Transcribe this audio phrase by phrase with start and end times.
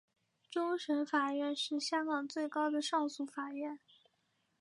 [0.49, 3.79] 终审法院是香港最高的上诉法院。